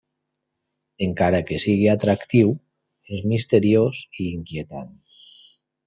Encara 1.07 1.41
que 1.51 1.59
sigui 1.65 1.85
atractiu, 1.93 2.55
és 3.19 3.31
misteriós 3.35 4.05
i 4.25 4.31
inquietant. 4.41 4.95